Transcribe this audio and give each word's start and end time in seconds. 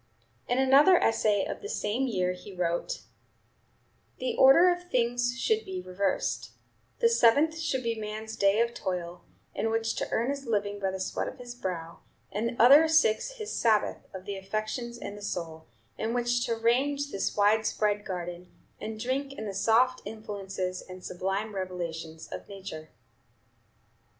In 0.47 0.57
another 0.57 0.97
essay 0.97 1.45
of 1.45 1.61
the 1.61 1.69
same 1.69 2.07
year 2.07 2.31
he 2.31 2.55
wrote: 2.55 3.01
"The 4.17 4.35
order 4.35 4.69
of 4.71 4.89
things 4.89 5.37
should 5.39 5.63
be 5.63 5.79
reversed: 5.79 6.53
the 6.97 7.07
seventh 7.07 7.59
should 7.59 7.83
be 7.83 7.93
man's 7.93 8.35
day 8.35 8.61
of 8.61 8.73
toil, 8.73 9.25
in 9.53 9.69
which 9.69 9.93
to 9.97 10.09
earn 10.09 10.31
his 10.31 10.47
living 10.47 10.79
by 10.79 10.89
the 10.89 10.99
sweat 10.99 11.27
of 11.27 11.37
his 11.37 11.53
brow, 11.53 11.99
and 12.31 12.49
the 12.49 12.59
other 12.59 12.87
six 12.87 13.33
his 13.33 13.53
Sabbath 13.55 14.07
of 14.11 14.25
the 14.25 14.35
affections 14.37 14.97
and 14.97 15.15
the 15.15 15.21
soul, 15.21 15.67
in 15.99 16.15
which 16.15 16.47
to 16.47 16.55
range 16.55 17.11
this 17.11 17.37
wide 17.37 17.67
spread 17.67 18.03
garden, 18.03 18.51
and 18.79 18.99
drink 18.99 19.33
in 19.33 19.45
the 19.45 19.53
soft 19.53 20.01
influences 20.03 20.81
and 20.81 21.03
sublime 21.05 21.53
revelations 21.53 22.27
of 22.31 22.49
Nature." 22.49 22.89